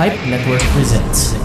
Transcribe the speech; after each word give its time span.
Pipe 0.00 0.32
Network 0.32 0.64
presents. 0.72 1.36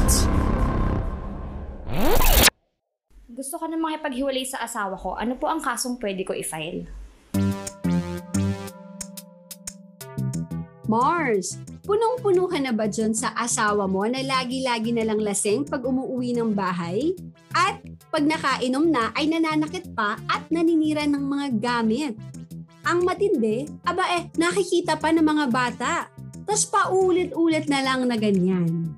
Gusto 3.27 3.59
ko 3.59 3.67
na 3.67 3.75
makipaghiwalay 3.75 4.47
sa 4.47 4.63
asawa 4.63 4.95
ko. 4.95 5.11
Ano 5.19 5.35
po 5.35 5.51
ang 5.51 5.59
kasong 5.59 5.99
pwede 5.99 6.23
ko 6.23 6.31
i-file? 6.31 6.87
Mars, 10.87 11.59
punong-puno 11.83 12.47
ka 12.47 12.55
na 12.63 12.71
ba 12.71 12.87
dyan 12.87 13.11
sa 13.11 13.35
asawa 13.35 13.91
mo 13.91 14.07
na 14.07 14.23
lagi-lagi 14.23 14.95
na 14.95 15.03
lang 15.03 15.19
lasing 15.19 15.67
pag 15.67 15.83
umuwi 15.83 16.31
ng 16.39 16.55
bahay? 16.55 17.11
At 17.51 17.83
pag 18.07 18.23
nakainom 18.23 18.87
na 18.87 19.11
ay 19.19 19.35
nananakit 19.35 19.91
pa 19.91 20.15
at 20.31 20.47
naninira 20.47 21.03
ng 21.03 21.27
mga 21.27 21.47
gamit? 21.59 22.15
Ang 22.87 23.03
matindi, 23.03 23.67
aba 23.83 24.15
eh, 24.15 24.31
nakikita 24.39 24.95
pa 24.95 25.11
ng 25.11 25.27
mga 25.27 25.45
bata. 25.51 26.14
Tapos 26.45 26.65
paulit-ulit 26.69 27.65
na 27.65 27.81
lang 27.81 28.05
na 28.05 28.15
ganyan. 28.15 28.93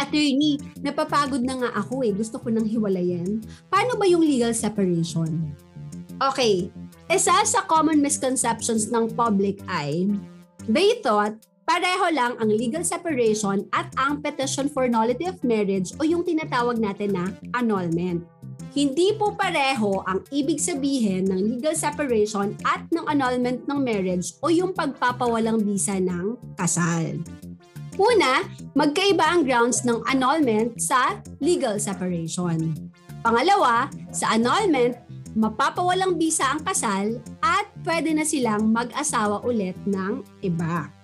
Attorney, 0.00 0.56
napapagod 0.80 1.44
na 1.44 1.60
nga 1.60 1.70
ako 1.76 2.06
eh. 2.06 2.14
Gusto 2.14 2.40
ko 2.40 2.48
nang 2.48 2.64
hiwalayan. 2.64 3.44
Paano 3.68 4.00
ba 4.00 4.08
yung 4.08 4.24
legal 4.24 4.56
separation? 4.56 5.52
Okay, 6.16 6.72
isa 7.10 7.34
sa 7.44 7.60
common 7.66 8.00
misconceptions 8.00 8.88
ng 8.88 9.12
public 9.12 9.60
ay, 9.68 10.08
they 10.70 11.00
thought 11.02 11.36
pareho 11.80 12.12
lang 12.12 12.36
ang 12.36 12.52
legal 12.52 12.84
separation 12.84 13.64
at 13.72 13.88
ang 13.96 14.20
petition 14.20 14.68
for 14.68 14.84
nullity 14.84 15.24
of 15.24 15.40
marriage 15.40 15.96
o 15.96 16.04
yung 16.04 16.20
tinatawag 16.20 16.76
natin 16.76 17.16
na 17.16 17.32
annulment. 17.56 18.20
Hindi 18.76 19.16
po 19.16 19.32
pareho 19.32 20.04
ang 20.04 20.20
ibig 20.28 20.60
sabihin 20.60 21.32
ng 21.32 21.56
legal 21.56 21.72
separation 21.72 22.52
at 22.68 22.84
ng 22.92 23.08
annulment 23.08 23.64
ng 23.64 23.80
marriage 23.80 24.36
o 24.44 24.52
yung 24.52 24.76
pagpapawalang 24.76 25.64
bisa 25.64 25.96
ng 25.96 26.36
kasal. 26.60 27.16
Una, 27.96 28.44
magkaiba 28.76 29.24
ang 29.24 29.48
grounds 29.48 29.80
ng 29.88 30.04
annulment 30.04 30.76
sa 30.76 31.16
legal 31.40 31.80
separation. 31.80 32.76
Pangalawa, 33.24 33.88
sa 34.12 34.36
annulment, 34.36 35.00
mapapawalang 35.32 36.20
bisa 36.20 36.44
ang 36.44 36.60
kasal 36.60 37.24
at 37.40 37.64
pwede 37.88 38.12
na 38.12 38.28
silang 38.28 38.68
mag-asawa 38.68 39.40
ulit 39.48 39.80
ng 39.88 40.20
iba. 40.44 40.99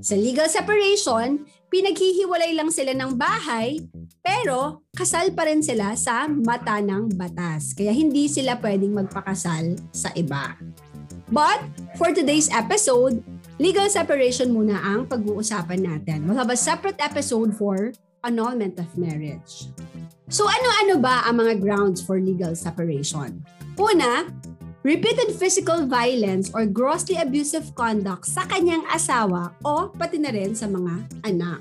Sa 0.00 0.16
legal 0.16 0.48
separation, 0.48 1.44
pinaghihiwalay 1.68 2.56
lang 2.56 2.72
sila 2.72 2.96
ng 2.96 3.20
bahay 3.20 3.84
pero 4.24 4.88
kasal 4.96 5.28
pa 5.36 5.44
rin 5.44 5.60
sila 5.60 5.92
sa 5.92 6.24
mata 6.24 6.80
ng 6.80 7.12
batas. 7.20 7.76
Kaya 7.76 7.92
hindi 7.92 8.24
sila 8.24 8.56
pwedeng 8.64 8.96
magpakasal 8.96 9.76
sa 9.92 10.08
iba. 10.16 10.56
But 11.28 11.60
for 12.00 12.16
today's 12.16 12.48
episode, 12.48 13.20
legal 13.60 13.92
separation 13.92 14.56
muna 14.56 14.80
ang 14.80 15.04
pag-uusapan 15.04 15.84
natin. 15.84 16.24
We'll 16.24 16.40
have 16.40 16.50
a 16.50 16.56
separate 16.56 16.98
episode 16.98 17.52
for 17.54 17.92
annulment 18.24 18.80
of 18.80 18.88
marriage. 18.96 19.68
So 20.32 20.48
ano-ano 20.48 20.96
ba 20.96 21.28
ang 21.28 21.44
mga 21.44 21.60
grounds 21.60 22.00
for 22.00 22.16
legal 22.16 22.56
separation? 22.56 23.44
Una, 23.76 24.32
repeated 24.82 25.36
physical 25.36 25.84
violence 25.84 26.48
or 26.56 26.64
grossly 26.64 27.20
abusive 27.20 27.74
conduct 27.76 28.24
sa 28.24 28.48
kanyang 28.48 28.84
asawa 28.88 29.52
o 29.60 29.92
pati 29.92 30.16
na 30.16 30.32
rin 30.32 30.56
sa 30.56 30.64
mga 30.68 30.94
anak. 31.28 31.60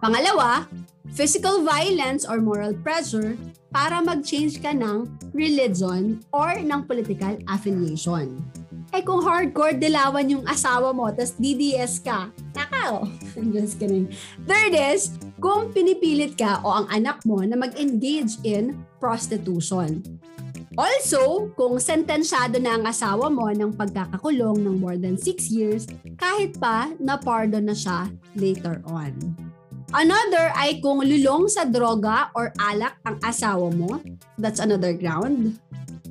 Pangalawa, 0.00 0.64
physical 1.12 1.62
violence 1.64 2.24
or 2.24 2.40
moral 2.40 2.72
pressure 2.80 3.36
para 3.74 4.00
mag-change 4.00 4.60
ka 4.60 4.72
ng 4.72 5.08
religion 5.34 6.20
or 6.32 6.56
ng 6.56 6.80
political 6.86 7.36
affiliation. 7.50 8.40
Eh 8.94 9.02
kung 9.02 9.26
hardcore 9.26 9.74
dilawan 9.74 10.30
yung 10.30 10.46
asawa 10.46 10.94
mo, 10.94 11.10
tas 11.10 11.34
DDS 11.34 11.98
ka, 11.98 12.30
nakaw. 12.54 13.02
Just 13.54 13.82
kidding. 13.82 14.06
Third 14.46 14.70
is, 14.70 15.18
kung 15.42 15.74
pinipilit 15.74 16.38
ka 16.38 16.62
o 16.62 16.70
ang 16.70 16.86
anak 16.94 17.18
mo 17.26 17.42
na 17.42 17.58
mag-engage 17.58 18.38
in 18.46 18.78
prostitution. 19.02 19.98
Also, 20.74 21.50
kung 21.54 21.78
sentensyado 21.78 22.58
na 22.58 22.74
ang 22.74 22.84
asawa 22.86 23.30
mo 23.30 23.46
ng 23.50 23.74
pagkakakulong 23.74 24.58
ng 24.58 24.76
more 24.78 24.98
than 24.98 25.14
6 25.14 25.50
years, 25.50 25.86
kahit 26.18 26.58
pa 26.58 26.90
na-pardon 26.98 27.70
na 27.70 27.76
siya 27.76 28.10
later 28.34 28.82
on. 28.90 29.14
Another 29.94 30.50
ay 30.58 30.82
kung 30.82 31.06
lulong 31.06 31.46
sa 31.46 31.62
droga 31.62 32.26
or 32.34 32.50
alak 32.58 32.98
ang 33.06 33.14
asawa 33.22 33.70
mo. 33.70 34.02
That's 34.34 34.58
another 34.58 34.90
ground. 34.90 35.54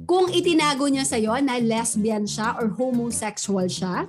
Kung 0.07 0.31
itinago 0.31 0.87
niya 0.87 1.03
sa'yo 1.03 1.35
na 1.43 1.59
lesbian 1.59 2.23
siya 2.23 2.55
or 2.55 2.71
homosexual 2.71 3.67
siya. 3.67 4.07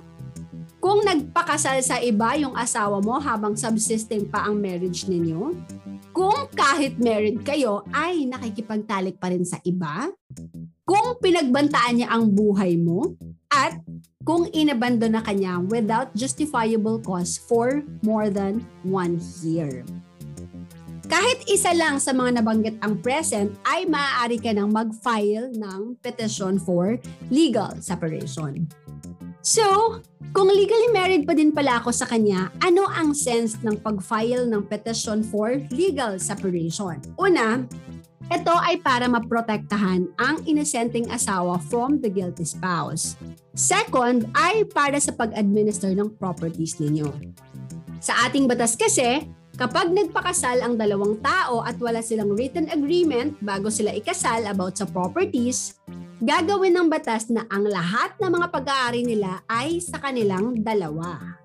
Kung 0.79 1.03
nagpakasal 1.03 1.83
sa 1.83 1.99
iba 1.99 2.39
yung 2.39 2.55
asawa 2.55 3.03
mo 3.03 3.19
habang 3.19 3.59
subsisting 3.59 4.31
pa 4.31 4.47
ang 4.47 4.55
marriage 4.63 5.11
ninyo. 5.11 5.51
Kung 6.15 6.47
kahit 6.55 6.95
married 6.95 7.43
kayo 7.43 7.83
ay 7.91 8.23
nakikipagtalik 8.31 9.19
pa 9.19 9.27
rin 9.27 9.43
sa 9.43 9.59
iba. 9.67 10.07
Kung 10.85 11.17
pinagbantaan 11.19 12.01
niya 12.01 12.09
ang 12.13 12.31
buhay 12.31 12.77
mo. 12.77 13.17
At 13.49 13.79
kung 14.25 14.49
inabandon 14.51 15.15
na 15.15 15.23
kanya 15.23 15.61
without 15.61 16.11
justifiable 16.17 16.99
cause 16.99 17.37
for 17.37 17.85
more 18.01 18.27
than 18.27 18.65
one 18.83 19.21
year. 19.45 19.85
Kahit 21.05 21.45
isa 21.45 21.69
lang 21.77 22.01
sa 22.01 22.09
mga 22.17 22.41
nabanggit 22.41 22.75
ang 22.81 22.97
present 23.05 23.53
ay 23.69 23.85
maaari 23.85 24.41
ka 24.41 24.49
nang 24.49 24.73
mag-file 24.73 25.53
ng 25.53 26.01
petition 26.01 26.57
for 26.57 26.97
legal 27.29 27.77
separation. 27.77 28.65
So, 29.45 30.01
kung 30.33 30.49
legally 30.49 30.89
married 30.89 31.29
pa 31.29 31.37
din 31.37 31.53
pala 31.53 31.77
ako 31.77 31.93
sa 31.93 32.09
kanya, 32.09 32.49
ano 32.65 32.89
ang 32.89 33.13
sense 33.13 33.61
ng 33.61 33.77
pag-file 33.77 34.49
ng 34.49 34.65
petition 34.65 35.21
for 35.21 35.61
legal 35.69 36.17
separation? 36.17 36.97
Una, 37.21 37.61
ito 38.25 38.53
ay 38.57 38.81
para 38.81 39.05
maprotektahan 39.05 40.09
ang 40.17 40.41
inosenteng 40.49 41.05
asawa 41.13 41.61
from 41.61 42.01
the 42.01 42.09
guilty 42.09 42.41
spouse. 42.41 43.13
Second 43.53 44.25
ay 44.33 44.65
para 44.65 44.97
sa 44.97 45.13
pag-administer 45.13 45.93
ng 45.93 46.09
properties 46.17 46.81
ninyo. 46.81 47.13
Sa 48.01 48.17
ating 48.25 48.49
batas 48.49 48.73
kasi, 48.73 49.29
kapag 49.55 49.93
nagpakasal 49.93 50.65
ang 50.65 50.73
dalawang 50.73 51.21
tao 51.21 51.61
at 51.61 51.77
wala 51.77 52.01
silang 52.01 52.33
written 52.33 52.65
agreement 52.73 53.37
bago 53.45 53.69
sila 53.69 53.93
ikasal 53.93 54.49
about 54.49 54.73
sa 54.73 54.89
properties, 54.89 55.77
gagawin 56.17 56.73
ng 56.73 56.89
batas 56.89 57.29
na 57.29 57.45
ang 57.53 57.69
lahat 57.69 58.17
ng 58.17 58.31
mga 58.33 58.47
pag-aari 58.49 59.05
nila 59.05 59.45
ay 59.45 59.77
sa 59.77 60.01
kanilang 60.01 60.65
dalawa. 60.65 61.37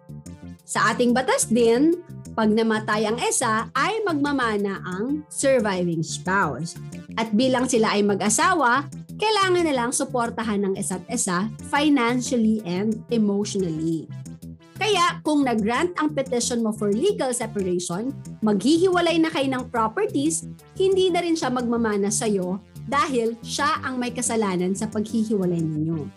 Sa 0.65 0.95
ating 0.95 1.13
batas 1.13 1.51
din, 1.51 1.99
pag 2.41 2.57
namatay 2.57 3.05
ang 3.05 3.21
isa, 3.21 3.69
ay 3.77 4.01
magmamana 4.01 4.81
ang 4.81 5.21
surviving 5.29 6.01
spouse. 6.01 6.73
At 7.21 7.37
bilang 7.37 7.69
sila 7.69 7.93
ay 7.93 8.01
mag-asawa, 8.01 8.89
kailangan 9.21 9.69
nilang 9.69 9.93
suportahan 9.93 10.65
ng 10.65 10.75
isa't 10.81 11.05
isa 11.13 11.53
financially 11.69 12.65
and 12.65 13.05
emotionally. 13.13 14.09
Kaya 14.81 15.21
kung 15.21 15.45
nag-grant 15.45 15.93
ang 16.01 16.17
petition 16.17 16.65
mo 16.65 16.73
for 16.73 16.89
legal 16.89 17.29
separation, 17.37 18.17
maghihiwalay 18.41 19.21
na 19.21 19.29
kayo 19.29 19.53
ng 19.53 19.69
properties, 19.69 20.49
hindi 20.81 21.13
na 21.13 21.21
rin 21.21 21.37
siya 21.37 21.53
magmamana 21.53 22.09
sa'yo 22.09 22.57
dahil 22.89 23.37
siya 23.45 23.85
ang 23.85 24.01
may 24.01 24.17
kasalanan 24.17 24.73
sa 24.73 24.89
paghihiwalay 24.89 25.61
ninyo. 25.61 26.09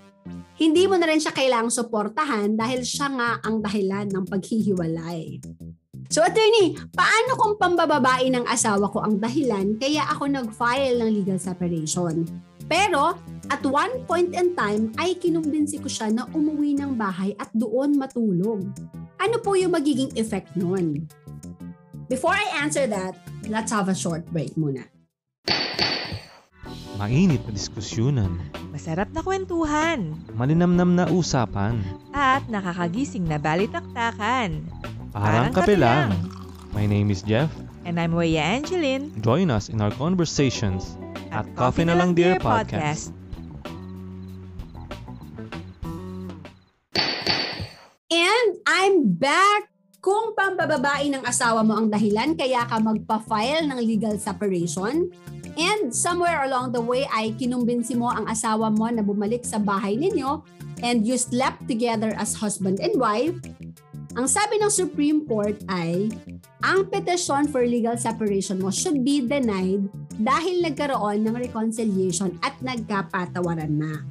Hindi 0.55 0.87
mo 0.87 0.95
na 0.95 1.11
rin 1.11 1.19
siya 1.19 1.35
kailangang 1.35 1.83
suportahan 1.83 2.55
dahil 2.55 2.87
siya 2.87 3.11
nga 3.11 3.29
ang 3.43 3.59
dahilan 3.59 4.07
ng 4.07 4.23
paghihiwalay. 4.23 5.43
So 6.13 6.21
attorney, 6.21 6.77
paano 6.93 7.33
kung 7.33 7.57
pambababae 7.57 8.29
ng 8.29 8.45
asawa 8.45 8.85
ko 8.93 9.01
ang 9.01 9.17
dahilan 9.17 9.81
kaya 9.81 10.05
ako 10.13 10.29
nag-file 10.29 11.01
ng 11.01 11.09
legal 11.09 11.41
separation? 11.41 12.29
Pero 12.69 13.17
at 13.49 13.65
one 13.65 14.05
point 14.05 14.29
in 14.37 14.53
time 14.53 14.93
ay 15.01 15.17
kinumbinsi 15.17 15.81
ko 15.81 15.89
siya 15.89 16.13
na 16.13 16.29
umuwi 16.29 16.77
ng 16.77 16.93
bahay 16.93 17.33
at 17.41 17.49
doon 17.57 17.97
matulog. 17.97 18.61
Ano 19.17 19.41
po 19.41 19.57
yung 19.57 19.73
magiging 19.73 20.13
effect 20.13 20.53
nun? 20.53 21.09
Before 22.13 22.37
I 22.37 22.61
answer 22.61 22.85
that, 22.93 23.17
let's 23.49 23.73
have 23.73 23.89
a 23.89 23.97
short 23.97 24.21
break 24.29 24.53
muna. 24.53 24.85
Mainit 27.01 27.41
na 27.41 27.51
diskusyonan, 27.57 28.37
Masarap 28.69 29.09
na 29.17 29.25
kwentuhan 29.25 30.13
malinamnam 30.37 30.93
na 30.93 31.09
usapan, 31.09 31.81
at 32.13 32.45
nakakagising 32.53 33.25
na 33.25 33.41
balitaktakan. 33.41 34.61
Parang 35.13 35.53
kape 35.53 35.77
lang. 35.77 36.17
My 36.73 36.89
name 36.89 37.13
is 37.13 37.21
Jeff. 37.21 37.53
And 37.85 38.01
I'm 38.01 38.17
Waya 38.17 38.41
Angeline 38.41 39.13
Join 39.21 39.53
us 39.53 39.69
in 39.69 39.77
our 39.77 39.93
conversations 39.93 40.97
at 41.29 41.45
Coffee 41.53 41.85
na 41.85 41.93
Lang 41.93 42.17
Dear 42.17 42.41
Podcast. 42.41 43.13
And 48.09 48.49
I'm 48.65 49.13
back! 49.13 49.69
Kung 50.03 50.35
pambababae 50.35 51.13
ng 51.13 51.23
asawa 51.23 51.63
mo 51.63 51.79
ang 51.79 51.87
dahilan 51.87 52.35
kaya 52.35 52.67
ka 52.67 52.75
magpa-file 52.81 53.69
ng 53.71 53.79
legal 53.79 54.19
separation, 54.19 55.07
and 55.55 55.93
somewhere 55.95 56.43
along 56.43 56.75
the 56.75 56.81
way 56.81 57.07
ay 57.13 57.31
kinumbinsi 57.39 57.95
mo 57.95 58.11
ang 58.11 58.27
asawa 58.27 58.67
mo 58.67 58.89
na 58.91 58.99
bumalik 58.99 59.47
sa 59.47 59.61
bahay 59.61 59.95
ninyo 59.95 60.43
and 60.83 61.07
you 61.07 61.15
slept 61.15 61.63
together 61.71 62.11
as 62.19 62.35
husband 62.35 62.83
and 62.83 62.99
wife, 62.99 63.33
Ang 64.13 64.29
sabi 64.29 64.61
ng 64.61 64.69
Supreme 64.69 65.25
Court 65.25 65.57
ay, 65.65 66.05
ang 66.61 66.85
petition 66.85 67.49
for 67.49 67.65
legal 67.65 67.97
separation 67.97 68.61
mo 68.61 68.69
should 68.69 69.01
be 69.01 69.25
denied 69.25 69.89
dahil 70.21 70.61
nagkaroon 70.61 71.25
ng 71.25 71.33
reconciliation 71.33 72.37
at 72.45 72.53
nagkapatawaran 72.61 73.73
na. 73.73 74.05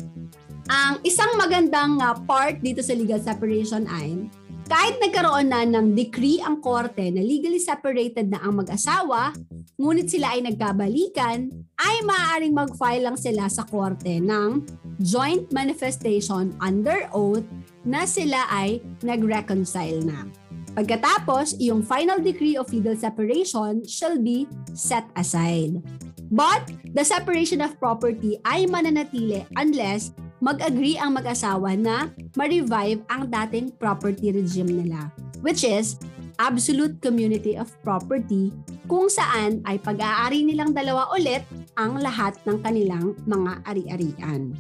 Ang 0.67 0.99
isang 1.07 1.39
magandang 1.39 2.03
uh, 2.03 2.19
part 2.27 2.59
dito 2.59 2.83
sa 2.83 2.99
legal 2.99 3.23
separation 3.23 3.87
ay, 3.87 4.27
kahit 4.67 4.99
nagkaroon 4.99 5.47
na 5.47 5.63
ng 5.63 5.95
decree 5.95 6.43
ang 6.43 6.59
korte 6.59 7.07
na 7.15 7.23
legally 7.23 7.63
separated 7.63 8.27
na 8.27 8.43
ang 8.43 8.59
mag-asawa, 8.59 9.31
ngunit 9.79 10.11
sila 10.11 10.35
ay 10.35 10.43
nagkabalikan, 10.43 11.47
ay 11.79 11.97
maaaring 12.03 12.55
mag-file 12.55 13.07
lang 13.07 13.15
sila 13.15 13.47
sa 13.47 13.63
korte 13.71 14.19
ng 14.19 14.67
joint 14.99 15.47
manifestation 15.55 16.51
under 16.59 17.07
oath 17.15 17.47
na 17.83 18.07
sila 18.07 18.47
ay 18.51 18.83
nag-reconcile 19.03 20.03
na. 20.03 20.27
Pagkatapos, 20.73 21.61
yung 21.61 21.85
final 21.85 22.25
decree 22.25 22.57
of 22.57 22.73
legal 22.73 22.97
separation 22.97 23.85
shall 23.85 24.17
be 24.17 24.49
set 24.73 25.05
aside. 25.21 25.85
But, 26.33 26.73
the 26.97 27.05
separation 27.05 27.61
of 27.61 27.77
property 27.77 28.41
ay 28.49 28.65
mananatili 28.65 29.45
unless 29.61 30.17
mag-agree 30.41 30.97
ang 30.97 31.21
mag-asawa 31.21 31.77
na 31.77 32.09
ma-revive 32.41 33.05
ang 33.13 33.29
dating 33.29 33.77
property 33.77 34.33
regime 34.33 34.81
nila, 34.81 35.13
which 35.45 35.61
is 35.61 36.01
absolute 36.41 36.97
community 37.05 37.55
of 37.61 37.69
property 37.85 38.49
kung 38.89 39.13
saan 39.13 39.61
ay 39.69 39.77
pag-aari 39.77 40.41
nilang 40.41 40.73
dalawa 40.73 41.13
ulit 41.13 41.45
ang 41.77 42.01
lahat 42.01 42.35
ng 42.49 42.59
kanilang 42.65 43.13
mga 43.29 43.53
ari-arian. 43.69 44.57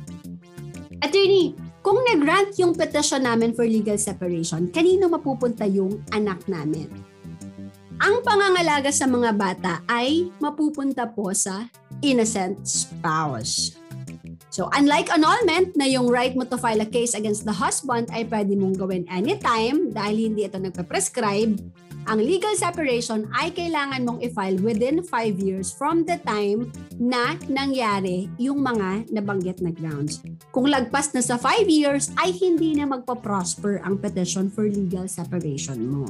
Attorney, 1.02 1.56
kung 1.82 1.98
nag-grant 2.06 2.54
yung 2.62 2.72
petition 2.78 3.26
namin 3.26 3.52
for 3.52 3.66
legal 3.66 3.98
separation, 3.98 4.70
kanino 4.70 5.10
mapupunta 5.10 5.66
yung 5.66 5.98
anak 6.14 6.46
namin? 6.46 6.86
Ang 7.98 8.22
pangangalaga 8.22 8.90
sa 8.94 9.06
mga 9.06 9.30
bata 9.34 9.72
ay 9.90 10.30
mapupunta 10.38 11.10
po 11.10 11.34
sa 11.34 11.66
innocent 12.02 12.62
spouse. 12.66 13.81
So, 14.52 14.68
unlike 14.76 15.08
annulment 15.08 15.72
na 15.80 15.88
yung 15.88 16.12
right 16.12 16.36
mo 16.36 16.44
to 16.44 16.60
file 16.60 16.84
a 16.84 16.88
case 16.88 17.16
against 17.16 17.48
the 17.48 17.56
husband 17.56 18.12
ay 18.12 18.28
pwede 18.28 18.52
mong 18.52 18.76
gawin 18.76 19.08
anytime 19.08 19.88
dahil 19.96 20.28
hindi 20.28 20.44
ito 20.44 20.60
nagpe-prescribe, 20.60 21.56
ang 22.04 22.20
legal 22.20 22.52
separation 22.52 23.24
ay 23.32 23.48
kailangan 23.48 24.04
mong 24.04 24.20
i-file 24.20 24.60
within 24.60 25.00
5 25.00 25.40
years 25.40 25.72
from 25.72 26.04
the 26.04 26.20
time 26.28 26.68
na 27.00 27.32
nangyari 27.48 28.28
yung 28.36 28.60
mga 28.60 29.08
nabanggit 29.08 29.64
na 29.64 29.72
grounds. 29.72 30.20
Kung 30.52 30.68
lagpas 30.68 31.16
na 31.16 31.24
sa 31.24 31.40
5 31.40 31.64
years, 31.72 32.12
ay 32.20 32.36
hindi 32.36 32.76
na 32.76 32.84
magpa-prosper 32.84 33.80
ang 33.80 33.96
petition 34.04 34.52
for 34.52 34.68
legal 34.68 35.08
separation 35.08 35.80
mo. 35.80 36.04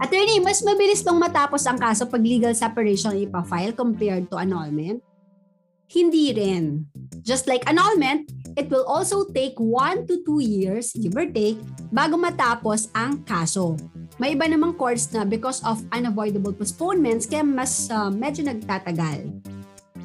Attorney, 0.00 0.40
mas 0.40 0.64
mabilis 0.64 1.04
bang 1.04 1.20
matapos 1.20 1.68
ang 1.68 1.76
kaso 1.76 2.08
pag 2.08 2.24
legal 2.24 2.56
separation 2.56 3.12
ipa-file 3.12 3.76
compared 3.76 4.24
to 4.32 4.40
annulment? 4.40 5.04
Hindi 5.88 6.36
rin. 6.36 6.84
Just 7.24 7.48
like 7.48 7.64
annulment, 7.64 8.28
it 8.60 8.68
will 8.68 8.84
also 8.84 9.24
take 9.32 9.56
1 9.56 10.04
to 10.04 10.20
2 10.20 10.44
years, 10.44 10.92
give 10.92 11.16
or 11.16 11.24
take, 11.24 11.56
bago 11.88 12.20
matapos 12.20 12.92
ang 12.92 13.24
kaso. 13.24 13.72
May 14.20 14.36
iba 14.36 14.44
namang 14.44 14.76
courts 14.76 15.08
na 15.16 15.24
because 15.24 15.64
of 15.64 15.80
unavoidable 15.88 16.52
postponements 16.52 17.24
kaya 17.24 17.40
mas 17.40 17.88
uh, 17.88 18.12
medyo 18.12 18.44
nagtatagal. 18.44 19.32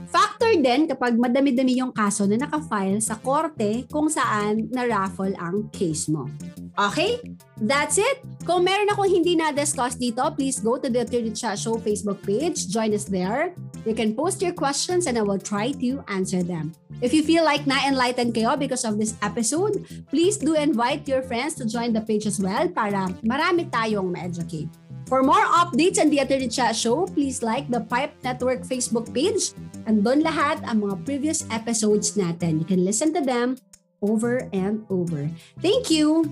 Factor 0.08 0.56
din 0.56 0.88
kapag 0.88 1.20
madami-dami 1.20 1.76
yung 1.84 1.92
kaso 1.92 2.24
na 2.30 2.40
nakafile 2.40 3.04
sa 3.04 3.20
korte 3.20 3.84
kung 3.92 4.08
saan 4.08 4.72
na-raffle 4.72 5.36
ang 5.36 5.68
case 5.68 6.08
mo. 6.08 6.32
Okay? 6.74 7.22
That's 7.62 8.02
it. 8.02 8.26
Kung 8.44 8.66
meron 8.66 8.90
akong 8.90 9.08
hindi 9.08 9.38
na-discuss 9.38 9.96
dito, 9.96 10.26
please 10.34 10.58
go 10.60 10.82
to 10.82 10.90
the 10.90 11.06
Attorney 11.06 11.32
Chat 11.32 11.62
Show 11.62 11.78
Facebook 11.78 12.20
page. 12.26 12.68
Join 12.68 12.92
us 12.92 13.06
there. 13.06 13.54
You 13.86 13.94
can 13.94 14.18
post 14.18 14.42
your 14.42 14.56
questions 14.56 15.06
and 15.06 15.20
I 15.20 15.24
will 15.24 15.40
try 15.40 15.72
to 15.84 16.04
answer 16.10 16.42
them. 16.42 16.74
If 17.04 17.14
you 17.14 17.22
feel 17.22 17.44
like 17.44 17.68
na-enlighten 17.68 18.34
kayo 18.34 18.58
because 18.58 18.88
of 18.88 18.98
this 18.98 19.14
episode, 19.22 19.86
please 20.10 20.40
do 20.40 20.56
invite 20.56 21.06
your 21.06 21.22
friends 21.22 21.54
to 21.62 21.68
join 21.68 21.94
the 21.94 22.02
page 22.02 22.26
as 22.26 22.40
well 22.40 22.66
para 22.72 23.12
marami 23.22 23.70
tayong 23.70 24.10
ma-educate. 24.10 24.72
For 25.12 25.22
more 25.22 25.44
updates 25.60 26.00
on 26.00 26.10
the 26.10 26.24
Attorney 26.24 26.48
Chat 26.48 26.74
Show, 26.80 27.06
please 27.12 27.44
like 27.44 27.68
the 27.68 27.84
Pipe 27.84 28.16
Network 28.24 28.64
Facebook 28.64 29.12
page 29.12 29.52
and 29.84 30.00
doon 30.00 30.24
lahat 30.24 30.64
ang 30.64 30.88
mga 30.88 31.04
previous 31.04 31.44
episodes 31.52 32.16
natin. 32.16 32.64
You 32.64 32.68
can 32.68 32.88
listen 32.88 33.12
to 33.14 33.22
them 33.22 33.60
over 34.04 34.50
and 34.52 34.84
over. 34.92 35.32
Thank 35.64 35.90
you! 35.90 36.28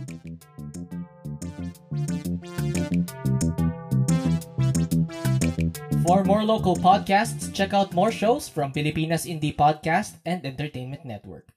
For 6.04 6.26
more 6.28 6.44
local 6.44 6.76
podcasts, 6.76 7.54
check 7.56 7.74
out 7.74 7.96
more 7.96 8.12
shows 8.12 8.50
from 8.52 8.76
Pilipinas 8.76 9.24
Indie 9.24 9.56
Podcast 9.56 10.20
and 10.26 10.44
Entertainment 10.46 11.06
Network. 11.06 11.51